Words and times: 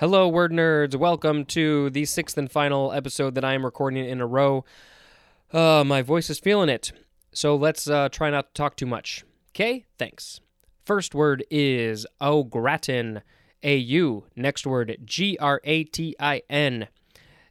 Hello, 0.00 0.26
word 0.26 0.52
nerds. 0.52 0.96
Welcome 0.96 1.44
to 1.46 1.90
the 1.90 2.04
sixth 2.06 2.36
and 2.36 2.50
final 2.50 2.92
episode 2.92 3.34
that 3.34 3.44
I 3.44 3.54
am 3.54 3.64
recording 3.64 4.04
in 4.04 4.20
a 4.20 4.26
row. 4.26 4.64
Uh, 5.52 5.84
my 5.86 6.02
voice 6.02 6.28
is 6.30 6.38
feeling 6.38 6.68
it. 6.68 6.92
So 7.32 7.54
let's 7.54 7.88
uh, 7.88 8.08
try 8.08 8.30
not 8.30 8.48
to 8.48 8.52
talk 8.54 8.74
too 8.76 8.86
much. 8.86 9.24
Okay? 9.50 9.84
Thanks. 9.98 10.40
First 10.84 11.14
word 11.14 11.44
is 11.50 12.06
au 12.20 12.42
gratin. 12.42 13.22
A 13.62 13.76
U. 13.76 14.24
Next 14.34 14.66
word, 14.66 14.96
G 15.04 15.38
R 15.38 15.60
A 15.62 15.84
T 15.84 16.16
I 16.18 16.42
N. 16.50 16.88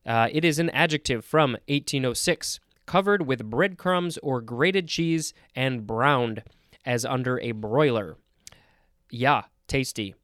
Uh, 0.05 0.27
it 0.31 0.43
is 0.43 0.59
an 0.59 0.69
adjective 0.71 1.23
from 1.23 1.51
1806, 1.69 2.59
covered 2.85 3.25
with 3.25 3.49
breadcrumbs 3.49 4.17
or 4.17 4.41
grated 4.41 4.89
cheese 4.89 5.33
and 5.55 5.87
browned, 5.87 6.43
as 6.85 7.05
under 7.05 7.39
a 7.39 7.51
broiler. 7.51 8.17
Yeah, 9.09 9.43
tasty. 9.67 10.15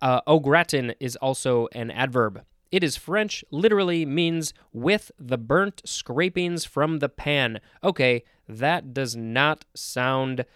Uh, 0.00 0.20
au 0.26 0.38
gratin 0.38 0.94
is 1.00 1.16
also 1.16 1.66
an 1.72 1.90
adverb. 1.90 2.44
It 2.70 2.84
is 2.84 2.96
French, 2.96 3.44
literally 3.50 4.06
means 4.06 4.54
with 4.72 5.10
the 5.18 5.36
burnt 5.36 5.82
scrapings 5.84 6.64
from 6.64 7.00
the 7.00 7.08
pan. 7.08 7.60
Okay, 7.82 8.24
that 8.48 8.94
does 8.94 9.16
not 9.16 9.64
sound 9.74 10.46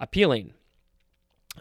appealing. 0.00 0.54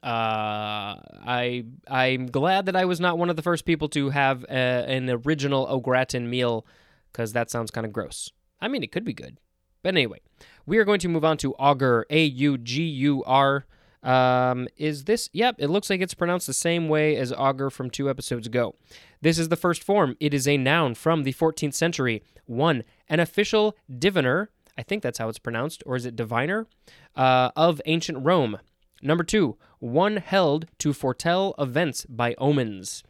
Uh, 0.01 0.95
I 1.25 1.65
I'm 1.87 2.27
glad 2.27 2.65
that 2.67 2.75
I 2.75 2.85
was 2.85 2.99
not 2.99 3.17
one 3.17 3.29
of 3.29 3.35
the 3.35 3.41
first 3.41 3.65
people 3.65 3.89
to 3.89 4.11
have 4.11 4.43
a, 4.45 4.85
an 4.87 5.09
original 5.09 5.67
au 5.69 5.79
gratin 5.79 6.29
meal 6.29 6.65
because 7.11 7.33
that 7.33 7.51
sounds 7.51 7.69
kind 7.69 7.85
of 7.85 7.91
gross. 7.91 8.31
I 8.61 8.67
mean, 8.67 8.81
it 8.81 8.91
could 8.91 9.03
be 9.03 9.13
good, 9.13 9.37
but 9.83 9.89
anyway, 9.89 10.21
we 10.65 10.77
are 10.77 10.85
going 10.85 10.99
to 10.99 11.09
move 11.09 11.25
on 11.25 11.37
to 11.37 11.53
augur. 11.55 12.05
A 12.09 12.23
U 12.23 12.57
G 12.57 12.83
U 12.83 13.23
R. 13.25 13.65
Um, 14.01 14.67
is 14.77 15.03
this? 15.03 15.29
Yep, 15.33 15.55
it 15.59 15.67
looks 15.67 15.89
like 15.89 16.01
it's 16.01 16.13
pronounced 16.13 16.47
the 16.47 16.53
same 16.53 16.87
way 16.87 17.15
as 17.17 17.33
augur 17.33 17.69
from 17.69 17.89
two 17.89 18.09
episodes 18.09 18.47
ago. 18.47 18.75
This 19.21 19.37
is 19.37 19.49
the 19.49 19.57
first 19.57 19.83
form. 19.83 20.15
It 20.19 20.33
is 20.33 20.47
a 20.47 20.57
noun 20.57 20.95
from 20.95 21.23
the 21.23 21.33
14th 21.33 21.73
century. 21.73 22.23
One, 22.45 22.83
an 23.09 23.19
official 23.19 23.75
diviner. 23.97 24.49
I 24.77 24.83
think 24.83 25.03
that's 25.03 25.19
how 25.19 25.27
it's 25.27 25.39
pronounced, 25.39 25.83
or 25.85 25.97
is 25.97 26.05
it 26.05 26.15
diviner? 26.15 26.67
Uh, 27.15 27.51
of 27.55 27.81
ancient 27.85 28.25
Rome. 28.25 28.59
Number 29.01 29.23
two, 29.23 29.57
one 29.79 30.17
held 30.17 30.67
to 30.79 30.93
foretell 30.93 31.53
events 31.59 32.05
by 32.05 32.35
omens. 32.37 33.03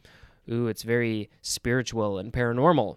Ooh, 0.50 0.66
it's 0.66 0.82
very 0.82 1.30
spiritual 1.42 2.18
and 2.18 2.32
paranormal. 2.32 2.96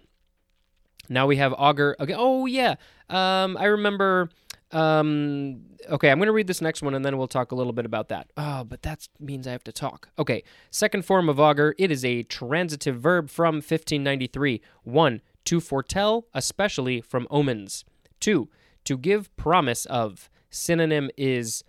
Now 1.09 1.27
we 1.27 1.35
have 1.37 1.53
augur. 1.57 1.95
Okay. 1.99 2.15
Oh 2.15 2.45
yeah. 2.45 2.75
Um, 3.09 3.57
I 3.57 3.65
remember. 3.65 4.29
Um, 4.73 5.61
okay, 5.89 6.09
I'm 6.09 6.17
going 6.17 6.27
to 6.27 6.33
read 6.33 6.47
this 6.47 6.61
next 6.61 6.81
one 6.81 6.93
and 6.95 7.05
then 7.05 7.17
we'll 7.17 7.27
talk 7.27 7.51
a 7.51 7.55
little 7.55 7.73
bit 7.73 7.85
about 7.85 8.09
that. 8.09 8.31
Oh, 8.37 8.63
but 8.63 8.81
that 8.81 9.07
means 9.19 9.47
I 9.47 9.51
have 9.51 9.63
to 9.65 9.71
talk. 9.71 10.09
Okay. 10.17 10.43
Second 10.71 11.05
form 11.05 11.29
of 11.29 11.39
augur. 11.39 11.75
It 11.77 11.91
is 11.91 12.03
a 12.03 12.23
transitive 12.23 12.99
verb 12.99 13.29
from 13.29 13.55
1593. 13.55 14.61
One, 14.83 15.21
to 15.45 15.59
foretell, 15.59 16.25
especially 16.33 17.01
from 17.01 17.27
omens. 17.29 17.85
Two, 18.19 18.49
to 18.85 18.97
give 18.97 19.35
promise 19.35 19.85
of. 19.85 20.29
Synonym 20.49 21.09
is 21.17 21.63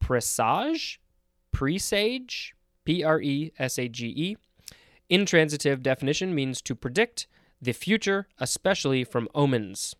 presage, 0.00 1.00
presage, 1.52 2.54
P 2.84 3.04
R 3.04 3.20
E 3.20 3.52
S 3.58 3.78
A 3.78 3.88
G 3.88 4.06
E. 4.06 4.36
Intransitive 5.08 5.82
definition 5.82 6.34
means 6.34 6.62
to 6.62 6.74
predict 6.74 7.26
the 7.60 7.72
future, 7.72 8.26
especially 8.38 9.04
from 9.04 9.28
omens. 9.34 9.94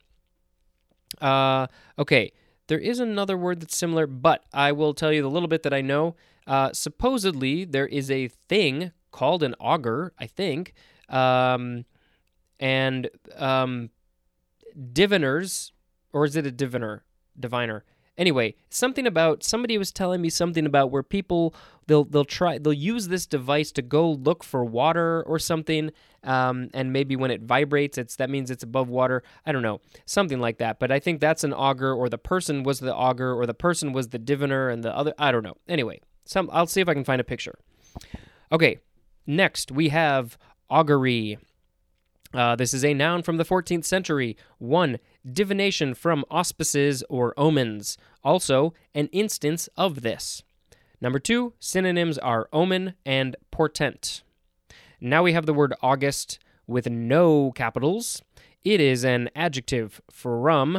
Uh, 1.20 1.66
okay, 1.98 2.32
there 2.68 2.78
is 2.78 3.00
another 3.00 3.36
word 3.36 3.60
that's 3.60 3.76
similar, 3.76 4.06
but 4.06 4.44
I 4.52 4.72
will 4.72 4.94
tell 4.94 5.12
you 5.12 5.22
the 5.22 5.30
little 5.30 5.48
bit 5.48 5.62
that 5.64 5.74
I 5.74 5.80
know. 5.80 6.16
Uh, 6.46 6.72
supposedly, 6.72 7.64
there 7.64 7.86
is 7.86 8.10
a 8.10 8.28
thing 8.28 8.92
called 9.10 9.42
an 9.42 9.54
augur, 9.60 10.12
I 10.18 10.26
think, 10.26 10.72
um, 11.08 11.84
and 12.58 13.08
um, 13.36 13.90
diviners, 14.92 15.72
or 16.12 16.24
is 16.24 16.36
it 16.36 16.46
a 16.46 16.50
diviner? 16.50 17.04
Diviner 17.38 17.84
Anyway, 18.20 18.54
something 18.68 19.06
about 19.06 19.42
somebody 19.42 19.78
was 19.78 19.90
telling 19.90 20.20
me 20.20 20.28
something 20.28 20.66
about 20.66 20.90
where 20.90 21.02
people 21.02 21.54
they'll 21.86 22.04
they'll 22.04 22.22
try 22.22 22.58
they'll 22.58 22.70
use 22.70 23.08
this 23.08 23.24
device 23.24 23.72
to 23.72 23.80
go 23.80 24.12
look 24.12 24.44
for 24.44 24.62
water 24.62 25.22
or 25.26 25.38
something, 25.38 25.90
um, 26.22 26.68
and 26.74 26.92
maybe 26.92 27.16
when 27.16 27.30
it 27.30 27.40
vibrates, 27.40 27.96
it's 27.96 28.16
that 28.16 28.28
means 28.28 28.50
it's 28.50 28.62
above 28.62 28.90
water. 28.90 29.22
I 29.46 29.52
don't 29.52 29.62
know, 29.62 29.80
something 30.04 30.38
like 30.38 30.58
that. 30.58 30.78
But 30.78 30.92
I 30.92 31.00
think 31.00 31.18
that's 31.18 31.44
an 31.44 31.54
auger, 31.54 31.94
or 31.94 32.10
the 32.10 32.18
person 32.18 32.62
was 32.62 32.80
the 32.80 32.94
auger, 32.94 33.32
or 33.32 33.46
the 33.46 33.54
person 33.54 33.94
was 33.94 34.08
the 34.08 34.18
diviner, 34.18 34.68
and 34.68 34.84
the 34.84 34.94
other 34.94 35.14
I 35.18 35.32
don't 35.32 35.42
know. 35.42 35.56
Anyway, 35.66 36.02
some 36.26 36.50
I'll 36.52 36.66
see 36.66 36.82
if 36.82 36.90
I 36.90 36.94
can 36.94 37.04
find 37.04 37.22
a 37.22 37.24
picture. 37.24 37.58
Okay, 38.52 38.80
next 39.26 39.72
we 39.72 39.88
have 39.88 40.36
augury. 40.68 41.38
Uh, 42.32 42.54
this 42.54 42.72
is 42.72 42.84
a 42.84 42.94
noun 42.94 43.22
from 43.22 43.38
the 43.38 43.44
14th 43.44 43.84
century. 43.84 44.36
One, 44.58 44.98
divination 45.30 45.94
from 45.94 46.24
auspices 46.30 47.02
or 47.08 47.34
omens. 47.36 47.98
Also, 48.22 48.72
an 48.94 49.08
instance 49.08 49.68
of 49.76 50.02
this. 50.02 50.42
Number 51.00 51.18
two, 51.18 51.54
synonyms 51.58 52.18
are 52.18 52.48
omen 52.52 52.94
and 53.04 53.34
portent. 53.50 54.22
Now 55.00 55.22
we 55.22 55.32
have 55.32 55.46
the 55.46 55.54
word 55.54 55.74
August 55.82 56.38
with 56.66 56.88
no 56.88 57.52
capitals. 57.52 58.22
It 58.62 58.80
is 58.80 59.04
an 59.04 59.30
adjective 59.34 60.00
from 60.10 60.74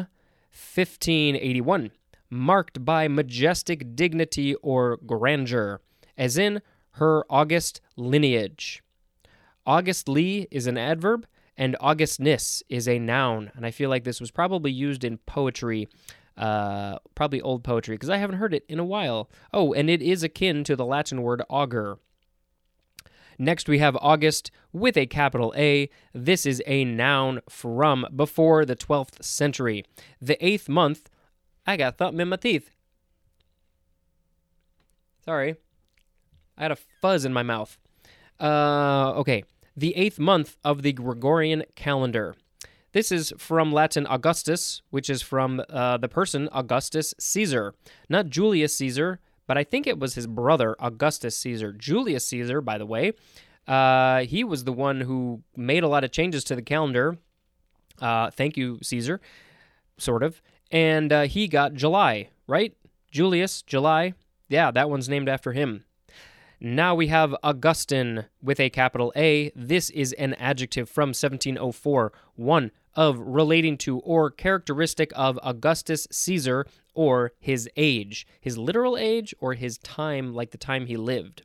1581, 0.51 1.91
marked 2.29 2.85
by 2.85 3.07
majestic 3.07 3.95
dignity 3.95 4.55
or 4.55 4.97
grandeur, 4.97 5.81
as 6.17 6.37
in 6.37 6.61
her 6.91 7.25
august 7.29 7.81
lineage. 7.97 8.83
Augustly 9.65 10.47
is 10.51 10.67
an 10.67 10.77
adverb, 10.77 11.25
and 11.57 11.75
augustness 11.79 12.63
is 12.69 12.87
a 12.87 12.99
noun. 12.99 13.51
And 13.55 13.65
I 13.65 13.71
feel 13.71 13.89
like 13.89 14.03
this 14.03 14.21
was 14.21 14.31
probably 14.31 14.71
used 14.71 15.03
in 15.03 15.17
poetry, 15.19 15.89
uh, 16.37 16.97
probably 17.15 17.41
old 17.41 17.63
poetry, 17.63 17.95
because 17.95 18.09
I 18.09 18.17
haven't 18.17 18.37
heard 18.37 18.53
it 18.53 18.65
in 18.67 18.79
a 18.79 18.85
while. 18.85 19.29
Oh, 19.53 19.73
and 19.73 19.89
it 19.89 20.01
is 20.01 20.23
akin 20.23 20.63
to 20.65 20.75
the 20.75 20.85
Latin 20.85 21.21
word 21.21 21.41
augur. 21.49 21.99
Next, 23.37 23.67
we 23.67 23.79
have 23.79 23.97
August 24.01 24.51
with 24.71 24.95
a 24.97 25.07
capital 25.07 25.53
A. 25.57 25.89
This 26.13 26.45
is 26.45 26.61
a 26.67 26.85
noun 26.85 27.41
from 27.49 28.05
before 28.15 28.65
the 28.65 28.75
12th 28.75 29.23
century. 29.23 29.83
The 30.21 30.43
eighth 30.45 30.69
month, 30.69 31.09
I 31.65 31.75
got 31.75 31.97
thumb 31.97 32.19
in 32.19 32.29
my 32.29 32.35
teeth. 32.35 32.69
Sorry. 35.25 35.55
I 36.57 36.63
had 36.63 36.71
a 36.71 36.77
fuzz 37.01 37.25
in 37.25 37.33
my 37.33 37.43
mouth. 37.43 37.77
Uh, 38.39 39.13
okay 39.17 39.43
the 39.75 39.95
eighth 39.95 40.19
month 40.19 40.57
of 40.63 40.81
the 40.81 40.93
Gregorian 40.93 41.63
calendar. 41.75 42.35
This 42.93 43.11
is 43.11 43.33
from 43.37 43.71
Latin 43.71 44.05
Augustus, 44.07 44.81
which 44.89 45.09
is 45.09 45.21
from 45.21 45.63
uh, 45.69 45.97
the 45.97 46.09
person 46.09 46.49
Augustus 46.51 47.13
Caesar. 47.19 47.73
Not 48.09 48.29
Julius 48.29 48.75
Caesar, 48.75 49.19
but 49.47 49.57
I 49.57 49.63
think 49.63 49.87
it 49.87 49.99
was 49.99 50.15
his 50.15 50.27
brother, 50.27 50.75
Augustus 50.79 51.37
Caesar. 51.37 51.71
Julius 51.71 52.27
Caesar, 52.27 52.59
by 52.59 52.77
the 52.77 52.85
way, 52.85 53.13
uh, 53.67 54.21
he 54.21 54.43
was 54.43 54.65
the 54.65 54.73
one 54.73 55.01
who 55.01 55.41
made 55.55 55.83
a 55.83 55.87
lot 55.87 56.03
of 56.03 56.11
changes 56.11 56.43
to 56.45 56.55
the 56.55 56.61
calendar. 56.61 57.17
Uh, 58.01 58.29
thank 58.31 58.57
you, 58.57 58.79
Caesar, 58.81 59.21
sort 59.97 60.23
of. 60.23 60.41
And 60.71 61.13
uh, 61.13 61.21
he 61.23 61.47
got 61.47 61.73
July, 61.73 62.29
right? 62.47 62.75
Julius, 63.11 63.61
July. 63.61 64.13
Yeah, 64.49 64.71
that 64.71 64.89
one's 64.89 65.07
named 65.07 65.29
after 65.29 65.53
him. 65.53 65.85
Now 66.63 66.93
we 66.93 67.07
have 67.07 67.35
Augustan 67.41 68.25
with 68.39 68.59
a 68.59 68.69
capital 68.69 69.11
A. 69.15 69.51
This 69.55 69.89
is 69.89 70.13
an 70.13 70.35
adjective 70.35 70.87
from 70.87 71.07
1704. 71.07 72.13
One 72.35 72.69
of 72.93 73.17
relating 73.17 73.79
to 73.79 73.97
or 74.01 74.29
characteristic 74.29 75.11
of 75.15 75.39
Augustus 75.41 76.07
Caesar 76.11 76.67
or 76.93 77.31
his 77.39 77.67
age, 77.75 78.27
his 78.39 78.59
literal 78.59 78.95
age 78.95 79.33
or 79.39 79.55
his 79.55 79.79
time, 79.79 80.35
like 80.35 80.51
the 80.51 80.59
time 80.59 80.85
he 80.85 80.97
lived. 80.97 81.41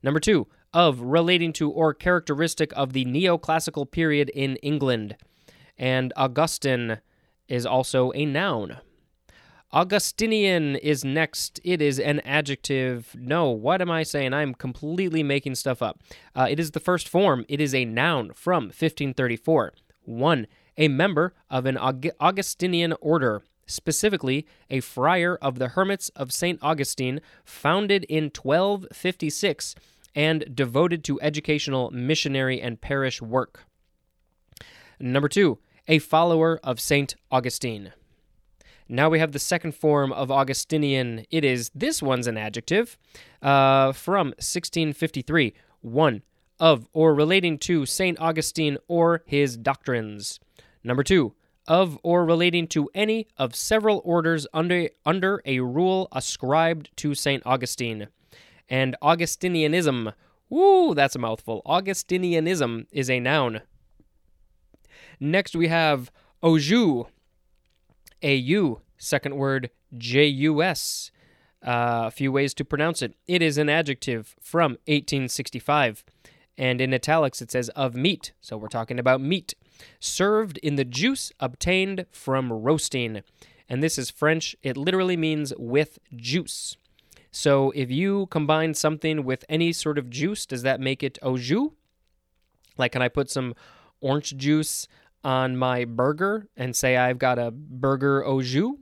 Number 0.00 0.20
two, 0.20 0.46
of 0.72 1.00
relating 1.00 1.52
to 1.54 1.68
or 1.68 1.92
characteristic 1.92 2.72
of 2.76 2.92
the 2.92 3.04
neoclassical 3.04 3.90
period 3.90 4.28
in 4.28 4.54
England. 4.62 5.16
And 5.76 6.12
Augustan 6.16 7.00
is 7.48 7.66
also 7.66 8.12
a 8.14 8.24
noun. 8.24 8.78
Augustinian 9.74 10.76
is 10.76 11.02
next. 11.02 11.58
It 11.64 11.80
is 11.80 11.98
an 11.98 12.20
adjective. 12.20 13.16
No, 13.18 13.48
what 13.48 13.80
am 13.80 13.90
I 13.90 14.02
saying? 14.02 14.34
I'm 14.34 14.52
completely 14.52 15.22
making 15.22 15.54
stuff 15.54 15.80
up. 15.80 16.02
Uh, 16.36 16.46
it 16.50 16.60
is 16.60 16.72
the 16.72 16.80
first 16.80 17.08
form. 17.08 17.46
It 17.48 17.58
is 17.58 17.74
a 17.74 17.86
noun 17.86 18.32
from 18.34 18.64
1534. 18.64 19.72
1. 20.04 20.46
A 20.76 20.88
member 20.88 21.32
of 21.48 21.64
an 21.64 21.76
Aug- 21.76 22.10
Augustinian 22.20 22.92
order, 23.00 23.42
specifically 23.66 24.46
a 24.68 24.80
friar 24.80 25.36
of 25.40 25.58
the 25.58 25.68
Hermits 25.68 26.10
of 26.10 26.32
St. 26.32 26.58
Augustine, 26.60 27.20
founded 27.44 28.04
in 28.04 28.24
1256 28.24 29.74
and 30.14 30.54
devoted 30.54 31.02
to 31.04 31.18
educational, 31.22 31.90
missionary, 31.90 32.60
and 32.60 32.78
parish 32.78 33.22
work. 33.22 33.64
Number 35.00 35.28
2. 35.28 35.58
A 35.88 35.98
follower 35.98 36.60
of 36.62 36.78
St. 36.78 37.14
Augustine. 37.30 37.92
Now 38.92 39.08
we 39.08 39.20
have 39.20 39.32
the 39.32 39.38
second 39.38 39.74
form 39.74 40.12
of 40.12 40.30
Augustinian. 40.30 41.24
It 41.30 41.46
is, 41.46 41.70
this 41.74 42.02
one's 42.02 42.26
an 42.26 42.36
adjective, 42.36 42.98
uh, 43.40 43.92
from 43.92 44.28
1653. 44.36 45.54
One, 45.80 46.20
of 46.60 46.86
or 46.92 47.14
relating 47.14 47.56
to 47.60 47.86
St. 47.86 48.20
Augustine 48.20 48.76
or 48.88 49.22
his 49.24 49.56
doctrines. 49.56 50.38
Number 50.84 51.02
two, 51.02 51.34
of 51.66 51.98
or 52.02 52.26
relating 52.26 52.66
to 52.68 52.90
any 52.94 53.28
of 53.38 53.54
several 53.54 54.02
orders 54.04 54.46
under, 54.52 54.90
under 55.06 55.40
a 55.46 55.60
rule 55.60 56.08
ascribed 56.12 56.94
to 56.96 57.14
St. 57.14 57.42
Augustine. 57.46 58.08
And 58.68 58.94
Augustinianism, 59.02 60.12
woo, 60.50 60.94
that's 60.94 61.16
a 61.16 61.18
mouthful. 61.18 61.62
Augustinianism 61.64 62.84
is 62.92 63.08
a 63.08 63.20
noun. 63.20 63.62
Next 65.18 65.56
we 65.56 65.68
have 65.68 66.12
Au, 66.42 66.58
A-U, 68.22 68.80
second 68.98 69.36
word 69.36 69.70
J-U-S. 69.96 71.10
Uh, 71.64 72.04
a 72.06 72.10
few 72.10 72.32
ways 72.32 72.54
to 72.54 72.64
pronounce 72.64 73.02
it. 73.02 73.14
It 73.28 73.40
is 73.40 73.56
an 73.56 73.68
adjective 73.68 74.34
from 74.40 74.72
1865. 74.86 76.04
And 76.58 76.80
in 76.80 76.92
italics 76.92 77.40
it 77.40 77.50
says 77.52 77.68
of 77.70 77.94
meat, 77.94 78.32
so 78.40 78.56
we're 78.56 78.68
talking 78.68 78.98
about 78.98 79.20
meat 79.20 79.54
served 80.00 80.58
in 80.58 80.76
the 80.76 80.84
juice 80.84 81.32
obtained 81.40 82.06
from 82.10 82.52
roasting. 82.52 83.22
And 83.68 83.82
this 83.82 83.98
is 83.98 84.10
French. 84.10 84.56
It 84.62 84.76
literally 84.76 85.16
means 85.16 85.52
with 85.58 85.98
juice. 86.14 86.76
So 87.30 87.70
if 87.74 87.90
you 87.90 88.26
combine 88.26 88.74
something 88.74 89.24
with 89.24 89.44
any 89.48 89.72
sort 89.72 89.98
of 89.98 90.10
juice, 90.10 90.44
does 90.44 90.62
that 90.62 90.80
make 90.80 91.02
it 91.02 91.18
au 91.22 91.38
jus? 91.38 91.70
Like, 92.76 92.92
can 92.92 93.02
I 93.02 93.08
put 93.08 93.30
some 93.30 93.54
orange 94.00 94.36
juice 94.36 94.86
on 95.24 95.56
my 95.56 95.84
burger 95.84 96.48
and 96.56 96.74
say 96.74 96.96
I've 96.96 97.18
got 97.18 97.38
a 97.38 97.50
burger 97.50 98.24
au 98.24 98.42
jus? 98.42 98.76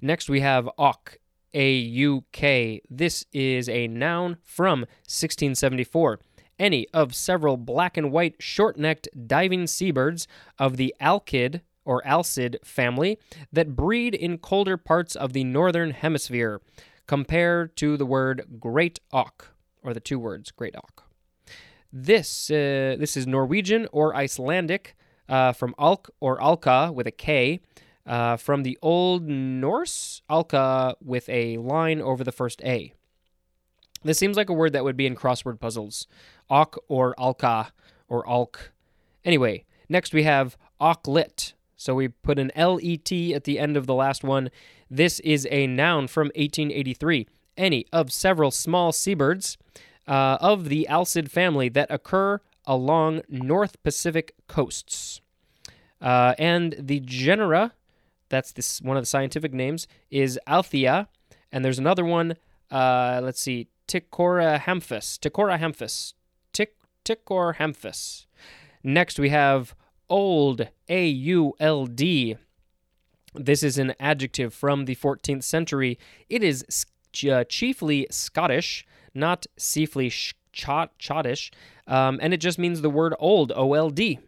Next, 0.00 0.28
we 0.28 0.40
have 0.40 0.68
auk, 0.78 1.18
A 1.54 1.72
U 1.72 2.24
K. 2.32 2.82
This 2.90 3.24
is 3.32 3.68
a 3.68 3.88
noun 3.88 4.36
from 4.44 4.80
1674 5.06 6.20
any 6.58 6.86
of 6.92 7.14
several 7.14 7.56
black 7.56 7.96
and 7.96 8.10
white 8.10 8.36
short 8.38 8.78
necked 8.78 9.08
diving 9.26 9.66
seabirds 9.66 10.26
of 10.58 10.76
the 10.76 10.94
alkid 11.00 11.60
or 11.84 12.02
alcid 12.02 12.56
family 12.64 13.18
that 13.52 13.76
breed 13.76 14.14
in 14.14 14.38
colder 14.38 14.76
parts 14.76 15.14
of 15.14 15.32
the 15.32 15.44
northern 15.44 15.90
hemisphere. 15.90 16.60
Compare 17.06 17.68
to 17.68 17.96
the 17.96 18.06
word 18.06 18.58
great 18.58 18.98
auk, 19.12 19.54
or 19.82 19.94
the 19.94 20.00
two 20.00 20.18
words 20.18 20.50
great 20.50 20.74
auk. 20.74 21.04
This, 21.92 22.50
uh, 22.50 22.96
this 22.98 23.16
is 23.16 23.26
Norwegian 23.26 23.86
or 23.92 24.14
Icelandic 24.14 24.96
uh, 25.28 25.52
from 25.52 25.74
alk 25.78 26.08
or 26.20 26.42
alka 26.42 26.90
with 26.92 27.06
a 27.06 27.12
K. 27.12 27.60
Uh, 28.06 28.36
from 28.36 28.62
the 28.62 28.78
Old 28.82 29.26
Norse, 29.26 30.22
alka 30.30 30.94
with 31.02 31.28
a 31.28 31.56
line 31.56 32.00
over 32.00 32.22
the 32.22 32.30
first 32.30 32.62
A. 32.62 32.92
This 34.04 34.18
seems 34.18 34.36
like 34.36 34.48
a 34.48 34.52
word 34.52 34.72
that 34.72 34.84
would 34.84 34.96
be 34.96 35.06
in 35.06 35.16
crossword 35.16 35.58
puzzles. 35.58 36.06
Auk 36.48 36.78
or 36.88 37.14
Alka 37.18 37.72
or 38.08 38.24
Alk. 38.24 38.70
Anyway, 39.24 39.64
next 39.88 40.14
we 40.14 40.22
have 40.22 40.56
Auklet. 40.80 41.54
So 41.76 41.94
we 41.94 42.08
put 42.08 42.38
an 42.38 42.52
LET 42.56 43.12
at 43.34 43.44
the 43.44 43.58
end 43.58 43.76
of 43.76 43.86
the 43.86 43.94
last 43.94 44.24
one. 44.24 44.50
This 44.90 45.20
is 45.20 45.46
a 45.50 45.66
noun 45.66 46.06
from 46.06 46.28
1883. 46.28 47.26
Any 47.56 47.86
of 47.92 48.12
several 48.12 48.50
small 48.50 48.92
seabirds 48.92 49.58
uh, 50.06 50.38
of 50.40 50.68
the 50.68 50.86
Alcid 50.88 51.28
family 51.28 51.68
that 51.70 51.90
occur 51.90 52.40
along 52.66 53.22
North 53.28 53.82
Pacific 53.82 54.34
coasts. 54.48 55.20
Uh, 56.00 56.34
and 56.38 56.74
the 56.78 57.00
genera, 57.00 57.72
that's 58.28 58.52
this 58.52 58.80
one 58.82 58.96
of 58.96 59.02
the 59.02 59.06
scientific 59.06 59.52
names, 59.52 59.86
is 60.10 60.38
Althea. 60.46 61.08
And 61.52 61.64
there's 61.64 61.78
another 61.78 62.04
one, 62.04 62.36
uh, 62.70 63.20
let's 63.22 63.40
see, 63.40 63.68
Ticorahamphus. 63.88 65.18
Ticorahamphus. 65.18 66.14
Tic 66.52 66.76
Ticorahamphus. 67.04 68.26
Next 68.82 69.18
we 69.18 69.30
have 69.30 69.74
auld. 70.08 70.70
A 70.88 71.06
U 71.06 71.54
L 71.60 71.86
D. 71.86 72.36
This 73.34 73.62
is 73.62 73.78
an 73.78 73.94
adjective 74.00 74.54
from 74.54 74.86
the 74.86 74.96
14th 74.96 75.44
century. 75.44 75.98
It 76.28 76.42
is 76.42 76.86
uh, 77.30 77.44
chiefly 77.44 78.06
Scottish, 78.10 78.86
not 79.14 79.46
chiefly 79.58 80.08
Schottish, 80.56 81.50
um, 81.86 82.18
and 82.22 82.32
it 82.32 82.38
just 82.38 82.58
means 82.58 82.80
the 82.80 82.90
word 82.90 83.14
old, 83.18 83.52
O 83.54 83.74
L 83.74 83.90
D. 83.90 84.18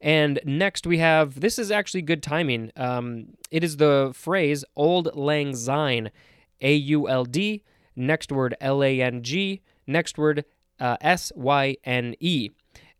And 0.00 0.38
next 0.44 0.86
we 0.86 0.98
have 0.98 1.40
this 1.40 1.58
is 1.58 1.70
actually 1.70 2.02
good 2.02 2.22
timing. 2.22 2.70
Um, 2.76 3.28
it 3.50 3.64
is 3.64 3.78
the 3.78 4.12
phrase 4.14 4.64
Auld 4.76 5.14
Lang 5.14 5.56
Syne, 5.56 6.10
A 6.60 6.74
U 6.74 7.08
L 7.08 7.24
D 7.24 7.62
Next 7.96 8.32
word 8.32 8.56
L 8.60 8.82
A 8.82 9.00
N 9.00 9.22
G. 9.22 9.62
Next 9.86 10.18
word 10.18 10.44
uh, 10.80 10.96
S 11.00 11.32
Y 11.36 11.76
N 11.84 12.14
E. 12.20 12.50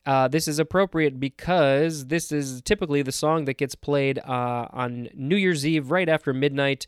Uh, 0.06 0.28
this 0.28 0.46
is 0.46 0.58
appropriate 0.58 1.18
because 1.18 2.06
this 2.06 2.30
is 2.30 2.60
typically 2.62 3.02
the 3.02 3.12
song 3.12 3.46
that 3.46 3.56
gets 3.56 3.74
played 3.74 4.18
uh, 4.18 4.68
on 4.70 5.08
New 5.14 5.36
Year's 5.36 5.66
Eve 5.66 5.90
right 5.90 6.08
after 6.08 6.32
midnight. 6.32 6.86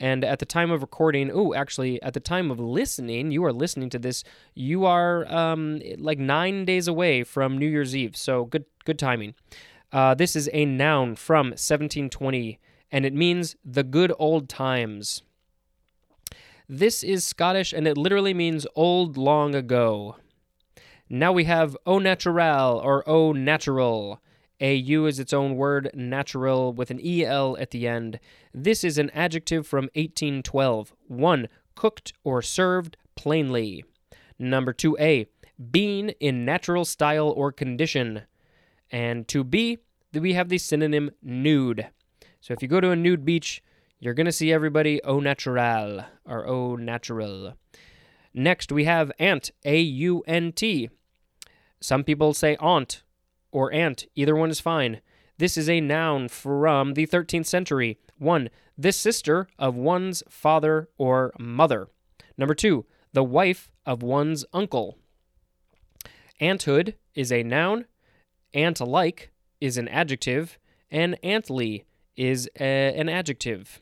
And 0.00 0.24
at 0.24 0.38
the 0.38 0.46
time 0.46 0.70
of 0.70 0.80
recording, 0.80 1.30
oh, 1.32 1.52
actually, 1.52 2.02
at 2.02 2.14
the 2.14 2.20
time 2.20 2.50
of 2.50 2.58
listening, 2.58 3.30
you 3.30 3.44
are 3.44 3.52
listening 3.52 3.90
to 3.90 3.98
this. 3.98 4.24
You 4.54 4.86
are 4.86 5.30
um, 5.32 5.82
like 5.98 6.18
nine 6.18 6.64
days 6.64 6.88
away 6.88 7.22
from 7.22 7.58
New 7.58 7.68
Year's 7.68 7.94
Eve, 7.94 8.16
so 8.16 8.46
good, 8.46 8.64
good 8.86 8.98
timing. 8.98 9.34
Uh, 9.92 10.14
this 10.14 10.34
is 10.34 10.48
a 10.54 10.64
noun 10.64 11.16
from 11.16 11.48
1720, 11.48 12.58
and 12.90 13.04
it 13.04 13.12
means 13.12 13.56
the 13.62 13.82
good 13.82 14.12
old 14.18 14.48
times. 14.48 15.22
This 16.72 17.02
is 17.02 17.24
Scottish 17.24 17.72
and 17.72 17.88
it 17.88 17.98
literally 17.98 18.32
means 18.32 18.64
old 18.76 19.16
long 19.16 19.56
ago. 19.56 20.14
Now 21.08 21.32
we 21.32 21.42
have 21.44 21.76
au 21.84 21.98
naturel 21.98 22.80
or 22.82 23.02
au 23.08 23.32
natural. 23.32 24.20
AU 24.60 25.06
is 25.06 25.18
its 25.18 25.32
own 25.32 25.56
word, 25.56 25.90
natural 25.94 26.72
with 26.72 26.90
an 26.90 27.00
EL 27.04 27.56
at 27.58 27.70
the 27.70 27.88
end. 27.88 28.20
This 28.52 28.84
is 28.84 28.98
an 28.98 29.10
adjective 29.10 29.66
from 29.66 29.84
1812. 29.94 30.92
1. 31.08 31.48
Cooked 31.74 32.12
or 32.24 32.42
served 32.42 32.96
plainly. 33.16 33.84
Number 34.38 34.72
2A. 34.72 35.26
Being 35.70 36.10
in 36.20 36.44
natural 36.44 36.84
style 36.84 37.28
or 37.28 37.52
condition. 37.52 38.22
And 38.90 39.26
2B, 39.26 39.78
we 40.14 40.32
have 40.34 40.48
the 40.48 40.58
synonym 40.58 41.10
nude. 41.22 41.86
So 42.40 42.52
if 42.52 42.62
you 42.62 42.68
go 42.68 42.80
to 42.80 42.90
a 42.90 42.96
nude 42.96 43.24
beach, 43.24 43.62
you're 43.98 44.14
going 44.14 44.26
to 44.26 44.32
see 44.32 44.52
everybody 44.52 45.02
au 45.04 45.20
natural 45.20 46.04
or 46.24 46.46
au 46.46 46.76
natural. 46.76 47.54
Next, 48.32 48.72
we 48.72 48.84
have 48.84 49.12
aunt, 49.18 49.50
A 49.64 49.80
U 49.80 50.22
N 50.26 50.52
T. 50.52 50.88
Some 51.80 52.04
people 52.04 52.32
say 52.32 52.56
aunt 52.60 53.02
or 53.52 53.72
aunt, 53.72 54.06
either 54.14 54.36
one 54.36 54.50
is 54.50 54.60
fine. 54.60 55.00
This 55.38 55.56
is 55.56 55.68
a 55.68 55.80
noun 55.80 56.28
from 56.28 56.94
the 56.94 57.06
13th 57.06 57.46
century. 57.46 57.98
One, 58.18 58.50
this 58.76 58.96
sister 58.96 59.48
of 59.58 59.74
one's 59.74 60.22
father 60.28 60.88
or 60.98 61.32
mother. 61.38 61.88
Number 62.36 62.54
two, 62.54 62.86
the 63.12 63.24
wife 63.24 63.70
of 63.86 64.02
one's 64.02 64.44
uncle. 64.52 64.98
Aunthood 66.40 66.94
is 67.14 67.32
a 67.32 67.42
noun, 67.42 67.86
aunt 68.54 68.80
like 68.80 69.30
is 69.60 69.76
an 69.76 69.88
adjective, 69.88 70.58
and 70.90 71.18
auntly 71.22 71.84
is 72.16 72.48
a, 72.58 72.94
an 72.98 73.08
adjective. 73.08 73.80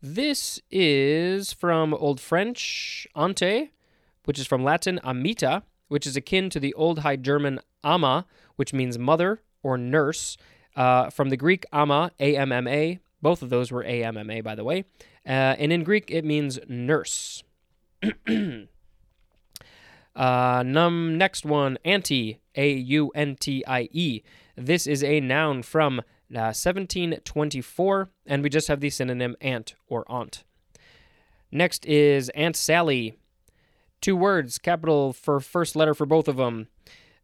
This 0.00 0.60
is 0.70 1.52
from 1.52 1.94
Old 1.94 2.20
French 2.20 3.06
ante, 3.14 3.70
which 4.24 4.38
is 4.38 4.46
from 4.46 4.64
Latin 4.64 4.98
amita, 5.04 5.62
which 5.88 6.06
is 6.06 6.16
akin 6.16 6.50
to 6.50 6.58
the 6.58 6.74
Old 6.74 7.00
High 7.00 7.16
German 7.16 7.60
amma, 7.84 8.26
which 8.56 8.72
means 8.72 8.98
mother 8.98 9.40
or 9.62 9.78
nurse. 9.78 10.36
Uh, 10.74 11.10
from 11.10 11.28
the 11.28 11.36
Greek 11.36 11.64
amma, 11.72 12.10
A 12.18 12.36
M 12.36 12.50
M 12.52 12.66
A, 12.66 12.98
both 13.20 13.42
of 13.42 13.50
those 13.50 13.70
were 13.70 13.84
A 13.84 14.02
M 14.04 14.16
M 14.16 14.30
A, 14.30 14.40
by 14.40 14.54
the 14.54 14.64
way. 14.64 14.84
Uh, 15.26 15.54
and 15.58 15.72
in 15.72 15.84
Greek, 15.84 16.10
it 16.10 16.24
means 16.24 16.58
nurse. 16.68 17.44
uh, 20.16 20.62
num 20.66 21.18
next 21.18 21.44
one, 21.44 21.78
auntie, 21.84 22.40
A 22.56 22.72
U 22.72 23.10
N 23.14 23.36
T 23.38 23.64
I 23.66 23.88
E. 23.92 24.22
This 24.56 24.86
is 24.86 25.02
a 25.04 25.20
noun 25.20 25.62
from 25.62 26.02
1724, 26.28 28.02
uh, 28.02 28.06
and 28.26 28.42
we 28.42 28.48
just 28.48 28.68
have 28.68 28.80
the 28.80 28.90
synonym 28.90 29.36
aunt 29.40 29.74
or 29.86 30.04
aunt. 30.08 30.44
Next 31.50 31.84
is 31.86 32.30
Aunt 32.30 32.56
Sally. 32.56 33.18
Two 34.00 34.16
words, 34.16 34.58
capital 34.58 35.12
for 35.12 35.38
first 35.38 35.76
letter 35.76 35.94
for 35.94 36.06
both 36.06 36.26
of 36.26 36.36
them. 36.36 36.68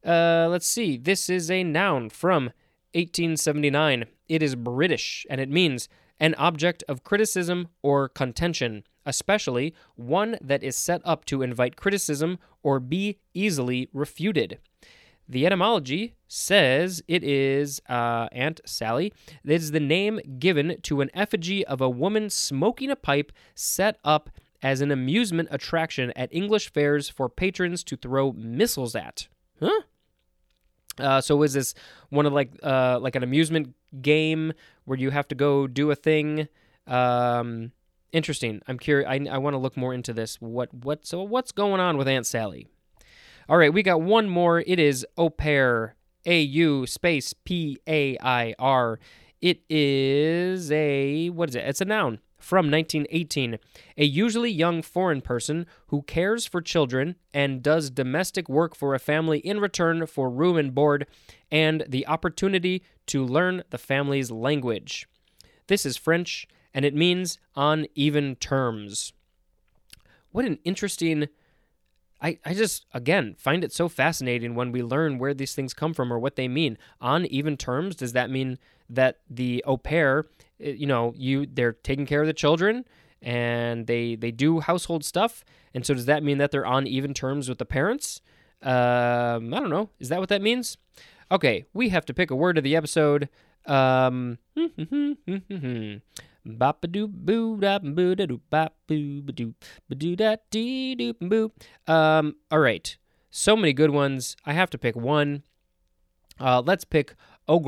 Uh, 0.04 0.46
let's 0.50 0.66
see. 0.66 0.96
This 0.96 1.28
is 1.28 1.50
a 1.50 1.64
noun 1.64 2.10
from 2.10 2.44
1879. 2.94 4.06
It 4.28 4.42
is 4.42 4.54
British, 4.54 5.26
and 5.28 5.40
it 5.40 5.50
means 5.50 5.88
an 6.20 6.34
object 6.36 6.84
of 6.88 7.04
criticism 7.04 7.68
or 7.82 8.08
contention, 8.08 8.84
especially 9.06 9.74
one 9.94 10.36
that 10.40 10.62
is 10.62 10.76
set 10.76 11.00
up 11.04 11.24
to 11.26 11.42
invite 11.42 11.76
criticism 11.76 12.38
or 12.62 12.80
be 12.80 13.18
easily 13.34 13.88
refuted. 13.92 14.58
The 15.28 15.44
etymology 15.44 16.14
says 16.26 17.02
it 17.06 17.22
is 17.22 17.82
uh, 17.88 18.28
Aunt 18.32 18.60
Sally. 18.64 19.12
It 19.44 19.50
is 19.52 19.72
the 19.72 19.80
name 19.80 20.20
given 20.38 20.80
to 20.82 21.02
an 21.02 21.10
effigy 21.12 21.66
of 21.66 21.82
a 21.82 21.90
woman 21.90 22.30
smoking 22.30 22.90
a 22.90 22.96
pipe 22.96 23.30
set 23.54 23.98
up 24.04 24.30
as 24.62 24.80
an 24.80 24.90
amusement 24.90 25.48
attraction 25.50 26.12
at 26.16 26.34
English 26.34 26.72
fairs 26.72 27.08
for 27.08 27.28
patrons 27.28 27.84
to 27.84 27.96
throw 27.96 28.32
missiles 28.32 28.96
at. 28.96 29.28
Huh? 29.60 29.80
Uh, 30.98 31.20
so 31.20 31.42
is 31.42 31.52
this 31.52 31.74
one 32.10 32.26
of 32.26 32.32
like 32.32 32.50
uh, 32.62 32.98
like 33.00 33.14
an 33.14 33.22
amusement 33.22 33.74
game 34.02 34.52
where 34.84 34.98
you 34.98 35.10
have 35.10 35.28
to 35.28 35.34
go 35.34 35.66
do 35.66 35.90
a 35.90 35.94
thing? 35.94 36.48
Um, 36.86 37.72
interesting. 38.12 38.62
I'm 38.66 38.78
curious. 38.78 39.08
I, 39.08 39.26
I 39.30 39.38
want 39.38 39.54
to 39.54 39.58
look 39.58 39.76
more 39.76 39.94
into 39.94 40.12
this. 40.12 40.40
What 40.40 40.72
what 40.74 41.06
so 41.06 41.22
what's 41.22 41.52
going 41.52 41.80
on 41.80 41.96
with 41.96 42.08
Aunt 42.08 42.26
Sally? 42.26 42.66
All 43.48 43.56
right, 43.56 43.72
we 43.72 43.82
got 43.82 44.02
one 44.02 44.28
more. 44.28 44.60
It 44.66 44.78
is 44.78 45.06
au 45.16 45.30
pair. 45.30 45.94
A 46.26 46.40
U 46.40 46.84
space 46.86 47.32
P 47.32 47.78
A 47.88 48.18
I 48.20 48.54
R. 48.58 48.98
It 49.40 49.62
is 49.70 50.70
a 50.72 51.30
what 51.30 51.48
is 51.48 51.54
it? 51.54 51.64
It's 51.64 51.80
a 51.80 51.84
noun 51.84 52.18
from 52.38 52.70
1918. 52.70 53.58
A 53.96 54.04
usually 54.04 54.50
young 54.50 54.82
foreign 54.82 55.20
person 55.20 55.66
who 55.88 56.02
cares 56.02 56.46
for 56.46 56.60
children 56.60 57.16
and 57.34 57.62
does 57.62 57.90
domestic 57.90 58.48
work 58.48 58.74
for 58.74 58.94
a 58.94 58.98
family 58.98 59.38
in 59.40 59.60
return 59.60 60.06
for 60.06 60.30
room 60.30 60.56
and 60.56 60.74
board 60.74 61.06
and 61.50 61.84
the 61.88 62.06
opportunity 62.06 62.82
to 63.06 63.24
learn 63.24 63.62
the 63.70 63.78
family's 63.78 64.30
language. 64.30 65.08
This 65.66 65.84
is 65.84 65.96
French 65.96 66.46
and 66.72 66.84
it 66.84 66.94
means 66.94 67.38
on 67.56 67.86
even 67.94 68.36
terms. 68.36 69.12
What 70.30 70.44
an 70.44 70.58
interesting. 70.64 71.28
I, 72.20 72.38
I 72.44 72.54
just, 72.54 72.86
again, 72.92 73.36
find 73.38 73.62
it 73.62 73.72
so 73.72 73.88
fascinating 73.88 74.54
when 74.54 74.72
we 74.72 74.82
learn 74.82 75.18
where 75.18 75.34
these 75.34 75.54
things 75.54 75.72
come 75.72 75.94
from 75.94 76.12
or 76.12 76.18
what 76.18 76.36
they 76.36 76.48
mean. 76.48 76.76
On 77.00 77.24
even 77.26 77.56
terms, 77.56 77.94
does 77.96 78.12
that 78.12 78.30
mean 78.30 78.58
that 78.90 79.18
the 79.30 79.62
au 79.66 79.76
pair, 79.76 80.26
eh, 80.60 80.70
you 80.70 80.86
know, 80.86 81.14
you 81.16 81.46
they're 81.46 81.72
taking 81.72 82.06
care 82.06 82.20
of 82.20 82.26
the 82.26 82.32
children 82.32 82.84
and 83.22 83.86
they 83.86 84.14
they 84.14 84.30
do 84.30 84.60
household 84.60 85.04
stuff, 85.04 85.44
and 85.74 85.84
so 85.84 85.94
does 85.94 86.06
that 86.06 86.22
mean 86.22 86.38
that 86.38 86.50
they're 86.50 86.66
on 86.66 86.86
even 86.86 87.14
terms 87.14 87.48
with 87.48 87.58
the 87.58 87.64
parents? 87.64 88.20
Um, 88.62 89.54
I 89.54 89.60
don't 89.60 89.70
know. 89.70 89.90
Is 89.98 90.08
that 90.08 90.20
what 90.20 90.28
that 90.28 90.42
means? 90.42 90.76
Okay, 91.30 91.66
we 91.72 91.90
have 91.90 92.06
to 92.06 92.14
pick 92.14 92.30
a 92.30 92.36
word 92.36 92.58
of 92.58 92.64
the 92.64 92.74
episode. 92.74 93.28
Um, 93.66 94.38
Bop 96.56 96.82
a 96.82 96.88
doop 96.88 97.12
boo 97.12 97.58
da 97.60 97.78
boo 97.78 98.14
da 98.14 98.24
doop 98.24 98.40
bop 98.50 98.74
boo 98.86 99.20
ba 99.20 99.32
doop 99.32 99.54
ba 99.88 99.94
doo 99.94 100.16
da 100.16 100.36
dee 100.50 100.96
doop 100.96 101.16
boo. 101.20 101.52
Um, 101.86 102.36
all 102.50 102.60
right. 102.60 102.96
So 103.30 103.54
many 103.54 103.74
good 103.74 103.90
ones. 103.90 104.34
I 104.46 104.54
have 104.54 104.70
to 104.70 104.78
pick 104.78 104.96
one. 104.96 105.42
Uh, 106.40 106.62
let's 106.64 106.84
pick 106.84 107.14
au 107.46 107.60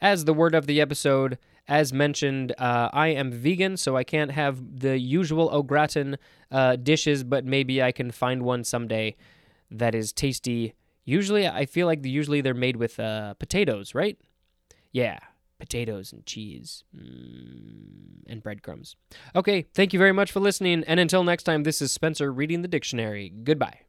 as 0.00 0.24
the 0.24 0.34
word 0.34 0.54
of 0.54 0.66
the 0.66 0.80
episode. 0.80 1.38
As 1.68 1.92
mentioned, 1.92 2.52
uh, 2.58 2.90
I 2.92 3.08
am 3.08 3.32
vegan, 3.32 3.76
so 3.76 3.96
I 3.96 4.04
can't 4.04 4.30
have 4.30 4.80
the 4.80 4.98
usual 4.98 5.48
au 5.50 5.62
gratin 5.62 6.16
uh, 6.50 6.76
dishes, 6.76 7.24
but 7.24 7.44
maybe 7.44 7.82
I 7.82 7.90
can 7.90 8.10
find 8.12 8.42
one 8.42 8.62
someday 8.62 9.16
that 9.70 9.94
is 9.94 10.12
tasty. 10.12 10.74
Usually, 11.04 11.48
I 11.48 11.66
feel 11.66 11.86
like 11.86 12.04
usually 12.04 12.40
they're 12.40 12.54
made 12.54 12.76
with 12.76 13.00
uh, 13.00 13.34
potatoes, 13.34 13.94
right? 13.94 14.16
Yeah, 14.92 15.18
potatoes 15.58 16.12
and 16.12 16.24
cheese 16.26 16.84
mm, 16.96 18.22
and 18.26 18.42
breadcrumbs. 18.42 18.96
Okay, 19.34 19.66
thank 19.74 19.92
you 19.92 19.98
very 19.98 20.12
much 20.12 20.32
for 20.32 20.40
listening. 20.40 20.84
And 20.86 21.00
until 21.00 21.24
next 21.24 21.44
time, 21.44 21.62
this 21.62 21.80
is 21.80 21.92
Spencer 21.92 22.32
reading 22.32 22.62
the 22.62 22.68
dictionary. 22.68 23.30
Goodbye. 23.30 23.80